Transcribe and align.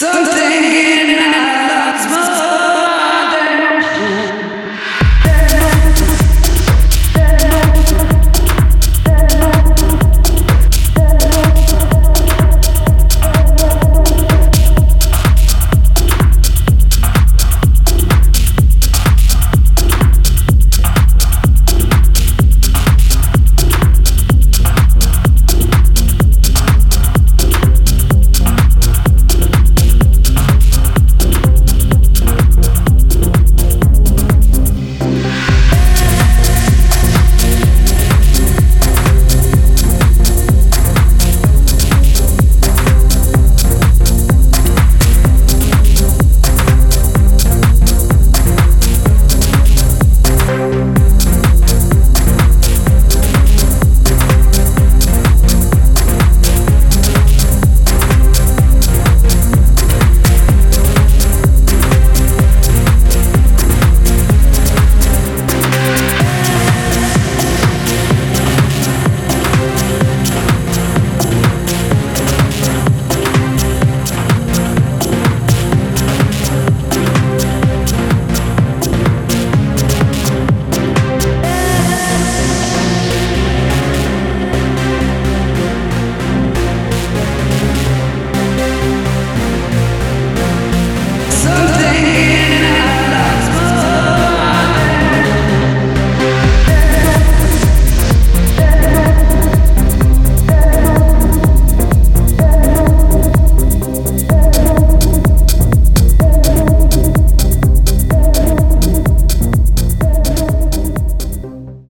Something 0.00 0.39